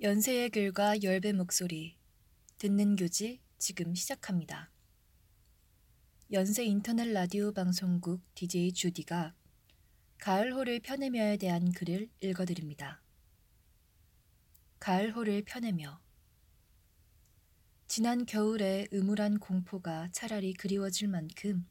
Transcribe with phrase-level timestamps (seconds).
[0.00, 1.96] 연세의 글과 열배 목소리
[2.58, 4.70] 듣는 교지 지금 시작합니다.
[6.30, 9.34] 연세 인터넷 라디오 방송국 DJ 주디가
[10.20, 13.02] 가을호를 펴내며에 대한 글을 읽어드립니다.
[14.78, 16.00] 가을호를 펴내며
[17.88, 21.66] 지난 겨울의 음울한 공포가 차라리 그리워질 만큼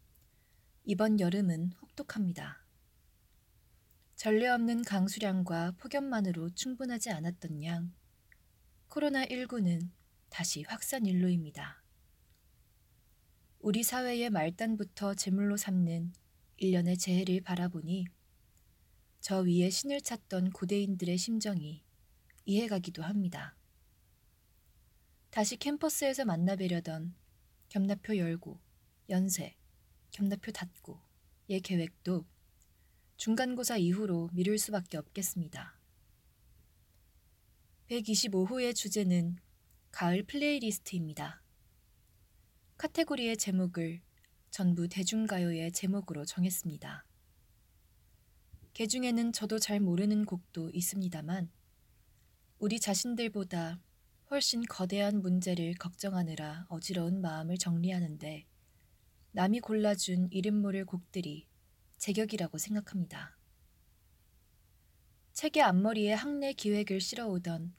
[0.84, 2.62] 이번 여름은 혹독합니다.
[4.18, 7.94] 전례 없는 강수량과 폭염만으로 충분하지 않았던 양
[8.90, 9.90] 코로나19는
[10.30, 11.84] 다시 확산 일로입니다.
[13.60, 16.14] 우리 사회의 말단부터 제물로 삼는
[16.58, 18.06] 일련의 재해를 바라보니
[19.20, 21.84] 저 위에 신을 찾던 고대인들의 심정이
[22.46, 23.56] 이해가기도 합니다.
[25.30, 27.14] 다시 캠퍼스에서 만나 뵈려던
[27.70, 28.60] 겸나표 열고,
[29.10, 29.56] 연세,
[30.12, 32.26] 겸나표 닫고의 계획도
[33.18, 35.77] 중간고사 이후로 미룰 수밖에 없겠습니다.
[37.90, 39.38] 125호의 주제는
[39.92, 41.42] 가을 플레이리스트입니다.
[42.76, 44.02] 카테고리의 제목을
[44.52, 47.06] 전부 대중가요의 제목으로 정했습니다.
[48.74, 51.50] 개 중에는 저도 잘 모르는 곡도 있습니다만
[52.60, 53.80] 우리 자신들보다
[54.32, 58.46] 훨씬 거대한 문제를 걱정하느라 어지러운 마음을 정리하는데
[59.32, 61.48] 남이 골라준 이름 모를 곡들이
[62.00, 63.38] 제격이라고 생각합니다.
[65.32, 67.77] 책의 앞머리에 학내 기획을 실어오던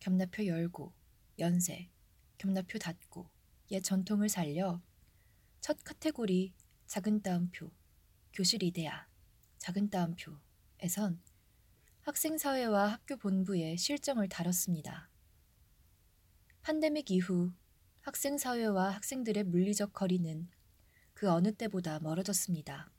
[0.00, 0.92] 겸나표 열고,
[1.38, 1.90] 연세,
[2.38, 4.82] 겸나표 닫고의 전통을 살려
[5.60, 6.54] 첫 카테고리
[6.86, 7.70] 작은 따옴표,
[8.32, 9.06] 교실 이데아,
[9.58, 11.20] 작은 따옴표에선
[12.00, 15.10] 학생사회와 학교 본부의 실정을 다뤘습니다.
[16.62, 17.52] 팬데믹 이후
[18.00, 20.48] 학생사회와 학생들의 물리적 거리는
[21.12, 22.90] 그 어느 때보다 멀어졌습니다.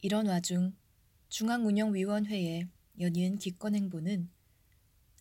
[0.00, 0.74] 이런 와중
[1.28, 4.30] 중앙운영위원회의 연이은 기권 행보는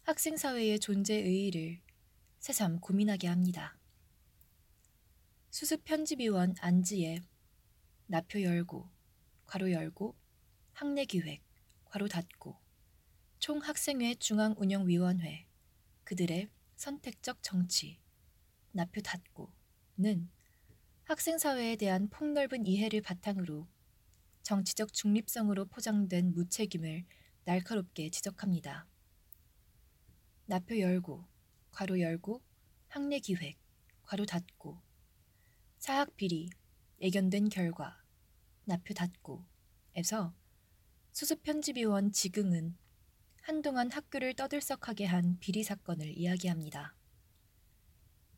[0.05, 1.79] 학생 사회의 존재 의의를
[2.39, 3.77] 새삼 고민하게 합니다.
[5.49, 7.21] 수습 편집위원 안지의
[8.07, 8.89] 나표 열고,
[9.45, 10.13] 괄호 열고,
[10.73, 11.41] 학내 기획,
[11.85, 12.57] 괄호 닫고,
[13.39, 15.47] 총학생회 중앙운영위원회,
[16.03, 17.97] 그들의 선택적 정치,
[18.73, 20.29] 나표 닫고는
[21.05, 23.69] 학생 사회에 대한 폭넓은 이해를 바탕으로
[24.41, 27.05] 정치적 중립성으로 포장된 무책임을
[27.45, 28.85] 날카롭게 지적합니다.
[30.45, 31.25] 나표 열고,
[31.71, 32.41] 괄호 열고,
[32.89, 33.57] 학내 기획,
[34.03, 34.77] 괄호 닫고,
[35.77, 36.49] 사학 비리,
[37.01, 38.03] 예견된 결과,
[38.65, 39.45] 나표 닫고,
[39.95, 40.33] 에서
[41.11, 42.75] 수습 편집위원 지긍은
[43.41, 46.95] 한동안 학교를 떠들썩하게 한 비리 사건을 이야기합니다.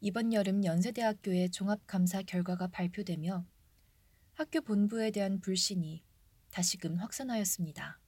[0.02, 3.46] 이번 여름 연세대학교의 종합감사 결과가 발표되며
[4.34, 6.04] 학교 본부에 대한 불신이
[6.52, 8.00] 다시금 확산하였습니다.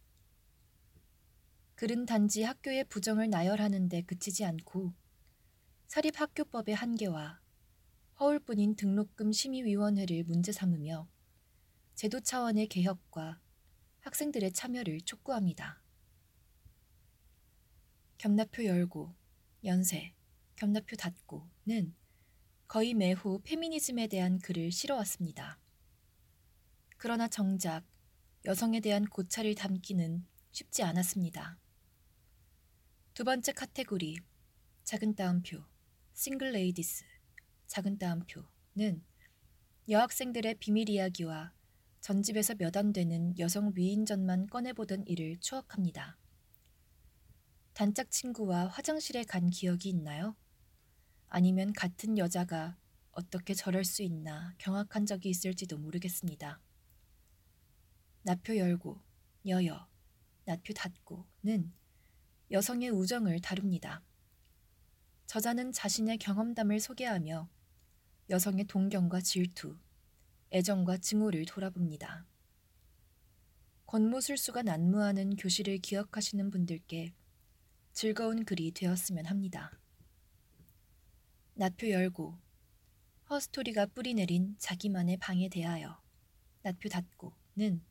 [1.78, 4.96] 글은 단지 학교의 부정을 나열하는 데 그치지 않고
[5.86, 7.40] 사립학교법의 한계와
[8.20, 11.08] 허울뿐인 등록금 심의위원회를 문제 삼으며
[11.94, 13.40] 제도 차원의 개혁과
[14.00, 15.80] 학생들의 참여를 촉구합니다.
[18.18, 19.14] 겸나표 열고,
[19.64, 20.16] 연세,
[20.56, 21.94] 겸나표 닫고는
[22.68, 25.60] 거의 매후 페미니즘에 대한 글을 실어왔습니다.
[26.98, 27.84] 그러나 정작
[28.46, 31.60] 여성에 대한 고찰을 담기는 쉽지 않았습니다.
[33.18, 34.20] 두 번째 카테고리
[34.84, 35.64] 작은 따옴표
[36.14, 37.04] Single Ladies
[37.66, 39.04] 작은 따옴표는
[39.90, 41.52] 여학생들의 비밀 이야기와
[42.00, 46.16] 전집에서 몇 안 되는 여성 위인전만 꺼내보던 일을 추억합니다.
[47.74, 50.36] 단짝 친구와 화장실에 간 기억이 있나요?
[51.28, 52.78] 아니면 같은 여자가
[53.14, 56.62] 어떻게 저럴 수 있나 경악한 적이 있을지도 모르겠습니다.
[58.22, 59.02] 낫표 열고,
[59.48, 59.88] 여여,
[60.46, 61.74] 나표 닫고는
[62.50, 64.02] 여성의 우정을 다룹니다.
[65.26, 67.50] 저자는 자신의 경험담을 소개하며
[68.30, 69.78] 여성의 동경과 질투,
[70.54, 72.26] 애정과 증오를 돌아봅니다.
[73.86, 77.14] 권모술수가 난무하는 교실을 기억하시는 분들께
[77.92, 79.78] 즐거운 글이 되었으면 합니다.
[81.54, 82.38] 나표 열고
[83.30, 86.02] 허스토리가 뿌리내린 자기만의 방에 대하여
[86.62, 87.84] 나표 닫고는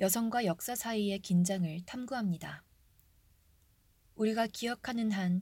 [0.00, 2.64] 여성과 역사 사이의 긴장을 탐구합니다.
[4.20, 5.40] 우리가 기억하는 한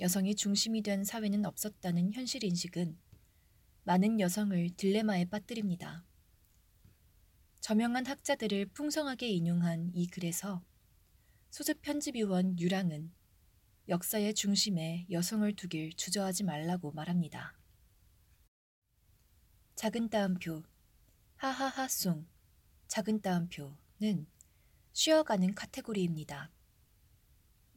[0.00, 2.98] 여성이 중심이 된 사회는 없었다는 현실 인식은
[3.84, 6.04] 많은 여성을 딜레마에 빠뜨립니다.
[7.60, 10.60] 저명한 학자들을 풍성하게 인용한 이 글에서
[11.50, 13.12] 소습 편집위원 유랑은
[13.88, 17.56] 역사의 중심에 여성을 두길 주저하지 말라고 말합니다.
[19.76, 20.64] 작은 따옴표
[21.36, 22.26] 하하하송
[22.88, 24.26] 작은 따옴표는
[24.94, 26.55] 쉬어가는 카테고리입니다.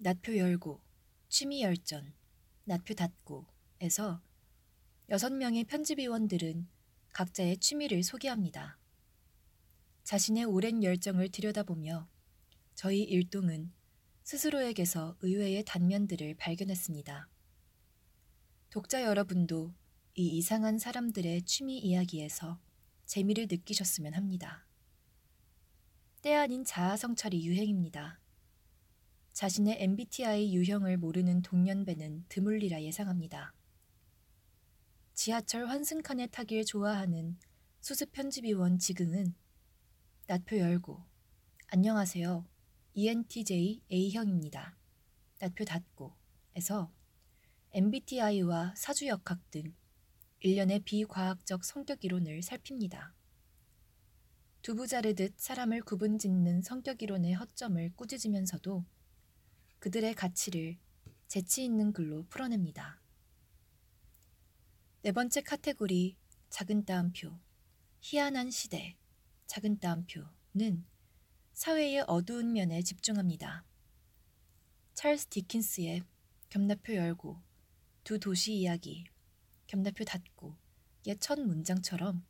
[0.01, 0.81] 낫표 열고,
[1.27, 2.13] 취미 열전,
[2.63, 4.21] 낫표 닫고에서
[5.09, 6.69] 여섯 명의 편집위원들은
[7.11, 8.77] 각자의 취미를 소개합니다.
[10.05, 12.07] 자신의 오랜 열정을 들여다보며
[12.75, 13.73] 저희 일동은
[14.23, 17.27] 스스로에게서 의외의 단면들을 발견했습니다.
[18.69, 19.73] 독자 여러분도
[20.15, 22.57] 이 이상한 사람들의 취미 이야기에서
[23.05, 24.65] 재미를 느끼셨으면 합니다.
[26.21, 28.21] 때 아닌 자아 성찰이 유행입니다.
[29.39, 33.53] 자신의 MBTI 유형을 모르는 동년배는 드물리라 예상합니다.
[35.13, 37.37] 지하철 환승칸에 타길 좋아하는
[37.79, 39.33] 수습 편집위원 지금은
[40.27, 41.01] 낫표 열고
[41.67, 42.45] 안녕하세요.
[42.95, 44.75] ENTJ A형입니다.
[45.39, 46.13] 낫표 닫고
[46.55, 46.91] 에서
[47.71, 49.73] MBTI와 사주역학 등
[50.41, 53.13] 일련의 비과학적 성격 이론을 살핍니다.
[54.63, 58.83] 두부 자르듯 사람을 구분짓는 성격 이론의 허점을 꾸짖으면서도
[59.79, 60.77] 그들의 가치를
[61.27, 63.01] 재치 있는 글로 풀어냅니다.
[65.01, 66.17] 네 번째 카테고리
[66.49, 67.39] 작은 따옴표
[68.01, 68.97] 희한한 시대
[69.47, 70.85] 작은 따옴표는
[71.53, 73.63] 사회의 어두운 면에 집중합니다.
[74.95, 76.03] 찰스 디킨스의
[76.49, 77.41] 겸나표 열고
[78.03, 79.05] 두 도시 이야기
[79.67, 82.25] 겸나표 닫고의 첫 문장처럼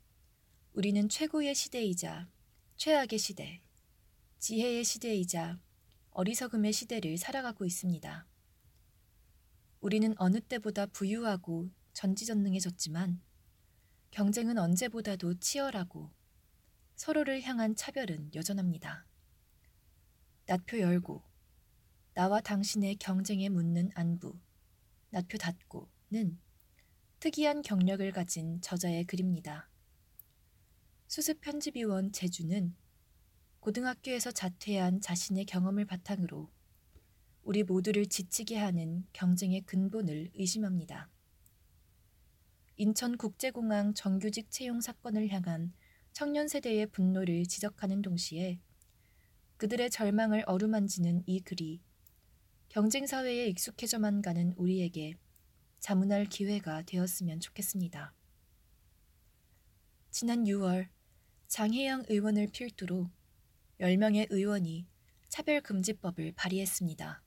[0.73, 2.29] 우리는 최고의 시대이자
[2.77, 3.61] 최악의 시대,
[4.37, 5.59] 지혜의 시대이자
[6.19, 8.27] 어리석음의 시대를 살아가고 있습니다.
[9.79, 13.21] 우리는 어느 때보다 부유하고 전지전능해졌지만
[14.11, 16.11] 경쟁은 언제보다도 치열하고
[16.97, 19.05] 서로를 향한 차별은 여전합니다.
[20.45, 21.23] 낫표 열고
[22.15, 24.37] 나와 당신의 경쟁에 묻는 안부
[25.11, 26.37] 낫표 닫고는
[27.21, 29.69] 특이한 경력을 가진 저자의 글입니다.
[31.07, 32.75] 수습 편집위원 제주는
[33.59, 36.49] 고등학교에서 자퇴한 자신의 경험을 바탕으로
[37.43, 41.09] 우리 모두를 지치게 하는 경쟁의 근본을 의심합니다.
[42.77, 45.73] 인천국제공항 정규직 채용 사건을 향한
[46.13, 48.59] 청년 세대의 분노를 지적하는 동시에
[49.57, 51.81] 그들의 절망을 어루만지는 이 글이
[52.69, 55.15] 경쟁 사회에 익숙해져만 가는 우리에게
[55.79, 58.13] 자문할 기회가 되었으면 좋겠습니다.
[60.11, 60.87] 지난 6월
[61.47, 63.09] 장혜영 의원을 필두로
[63.79, 64.85] 10명의 의원이
[65.29, 67.23] 차별금지법을 발의했습니다.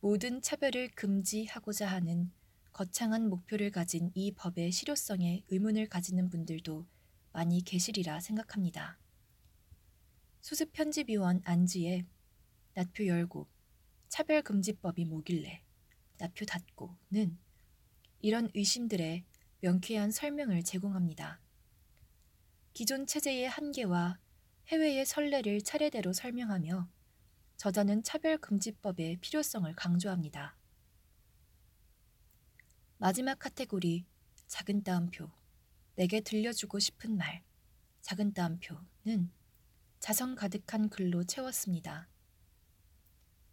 [0.00, 2.30] 모든 차별을 금지하고자 하는
[2.72, 6.86] 거창한 목표를 가진 이 법의 실효성에 의문을 가지는 분들도
[7.32, 8.98] 많이 계시리라 생각합니다.
[10.40, 12.06] 수습 편집위원 안지에
[12.74, 13.46] 낫표 열고
[14.08, 15.62] 차별금지법이 뭐길래
[16.16, 17.36] 납표 닫고는
[18.22, 19.24] 이런 의심들의
[19.60, 21.40] 명쾌한 설명을 제공합니다.
[22.72, 24.18] 기존 체제의 한계와
[24.68, 26.88] 해외의 선례를 차례대로 설명하며
[27.56, 30.56] 저자는 차별금지법의 필요성을 강조합니다.
[32.98, 34.06] 마지막 카테고리
[34.48, 35.30] 작은 따옴표
[35.94, 37.44] 내게 들려주고 싶은 말
[38.02, 39.30] 작은 따옴표는
[40.00, 42.08] 자성 가득한 글로 채웠습니다.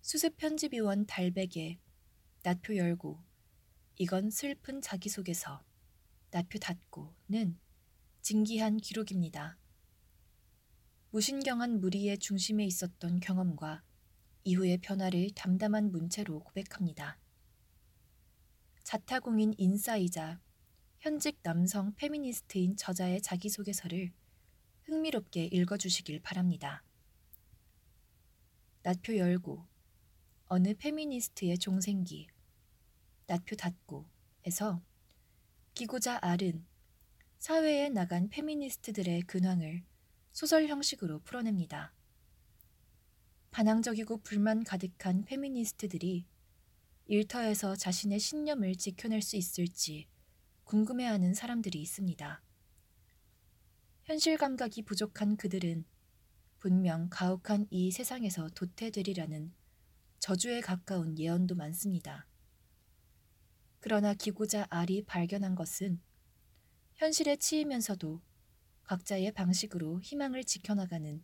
[0.02, 1.80] 수습 편집위원 달백에
[2.42, 3.24] 낫표 열고
[3.98, 5.64] 이건 슬픈 자기소개서
[6.32, 7.60] 낫표 닫고는
[8.22, 9.60] 진기한 기록입니다.
[11.14, 13.84] 무신경한 무리의 중심에 있었던 경험과
[14.46, 17.20] 이후의 변화를 담담한 문체로 고백합니다.
[18.82, 20.42] 자타공인 인싸이자
[21.02, 24.12] 현직 남성 페미니스트인 저자의 자기소개서를
[24.86, 26.84] 흥미롭게 읽어주시길 바랍니다.
[28.82, 29.68] 낫표 열고
[30.48, 32.26] 어느 페미니스트의 종생기
[33.28, 34.82] 낫표 닫고에서
[35.76, 36.66] 기고자 알은
[37.38, 39.84] 사회에 나간 페미니스트들의 근황을
[40.34, 41.94] 소설 형식으로 풀어냅니다.
[43.52, 46.26] 반항적이고 불만 가득한 페미니스트들이
[47.06, 50.08] 일터에서 자신의 신념을 지켜낼 수 있을지
[50.64, 52.42] 궁금해하는 사람들이 있습니다.
[54.06, 55.86] 현실 감각이 부족한 그들은
[56.58, 59.54] 분명 가혹한 이 세상에서 도태되리라는
[60.18, 62.26] 저주에 가까운 예언도 많습니다.
[63.80, 66.02] 그러나 기고자 알이 발견한 것은
[66.96, 68.22] 현실에 치이면서도
[68.84, 71.24] 각자의 방식으로 희망을 지켜나가는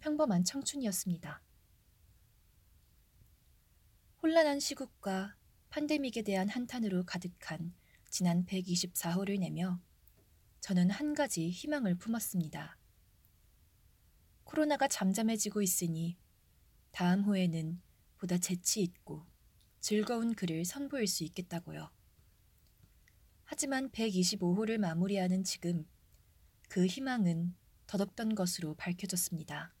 [0.00, 1.42] 평범한 청춘이었습니다.
[4.22, 5.36] 혼란한 시국과
[5.70, 7.72] 팬데믹에 대한 한탄으로 가득한
[8.10, 9.80] 지난 124호를 내며
[10.60, 12.76] 저는 한 가지 희망을 품었습니다.
[14.44, 16.18] 코로나가 잠잠해지고 있으니
[16.90, 17.80] 다음 호에는
[18.18, 19.24] 보다 재치 있고
[19.78, 21.90] 즐거운 글을 선보일 수 있겠다고요.
[23.44, 25.86] 하지만 125호를 마무리하는 지금
[26.70, 27.52] 그 희망은
[27.88, 29.74] 덧없던 것으로 밝혀졌습니다.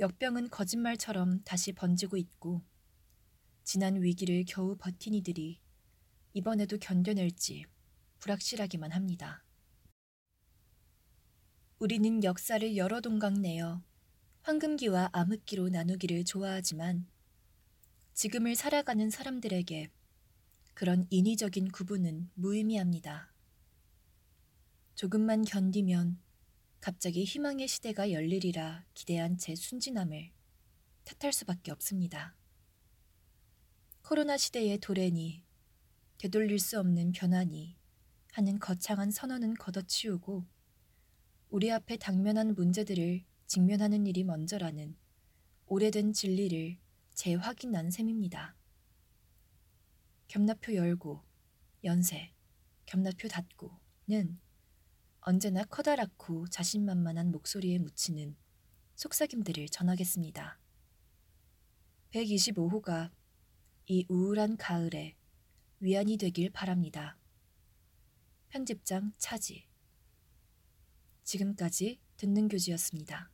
[0.00, 2.64] 역병은 거짓말처럼 다시 번지고 있고
[3.62, 5.60] 지난 위기를 겨우 버틴 이들이
[6.34, 7.66] 이번에도 견뎌낼지
[8.18, 9.44] 불확실하기만 합니다.
[11.78, 13.84] 우리는 역사를 여러 동강 내어
[14.42, 17.06] 황금기와 암흑기로 나누기를 좋아하지만
[18.14, 19.88] 지금을 살아가는 사람들에게
[20.74, 23.35] 그런 인위적인 구분은 무의미합니다.
[24.96, 26.18] 조금만 견디면
[26.80, 30.30] 갑자기 희망의 시대가 열리리라 기대한 제 순진함을
[31.04, 32.34] 탓할 수밖에 없습니다.
[34.00, 35.44] 코로나 시대의 도래니
[36.16, 37.76] 되돌릴 수 없는 변화니
[38.32, 40.46] 하는 거창한 선언은 걷어치우고
[41.50, 44.96] 우리 앞에 당면한 문제들을 직면하는 일이 먼저라는
[45.66, 46.78] 오래된 진리를
[47.12, 48.56] 재확인한 셈입니다.
[50.28, 51.22] 겸납표 열고
[51.84, 52.32] 연세
[52.86, 54.45] 겸납표 닫고는
[55.28, 58.36] 언제나 커다랗고 자신만만한 목소리에 묻히는
[58.94, 60.56] 속삭임들을 전하겠습니다.
[62.12, 63.10] 125호가
[63.88, 65.16] 이 우울한 가을에
[65.80, 67.18] 위안이 되길 바랍니다.
[68.50, 69.66] 편집장 차지.
[71.24, 73.28] 지금까지 듣는 교지였습니다.